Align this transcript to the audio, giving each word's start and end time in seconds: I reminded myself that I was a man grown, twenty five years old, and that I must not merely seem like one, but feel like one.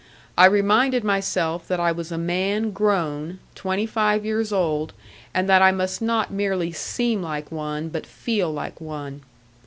I 0.35 0.47
reminded 0.47 1.03
myself 1.03 1.67
that 1.67 1.79
I 1.79 1.91
was 1.91 2.11
a 2.11 2.17
man 2.17 2.71
grown, 2.71 3.37
twenty 3.53 3.85
five 3.85 4.25
years 4.25 4.51
old, 4.51 4.93
and 5.31 5.47
that 5.47 5.61
I 5.61 5.71
must 5.71 6.01
not 6.01 6.31
merely 6.31 6.71
seem 6.71 7.21
like 7.21 7.51
one, 7.51 7.87
but 7.89 8.07
feel 8.07 8.51
like 8.51 8.81
one. 8.81 9.21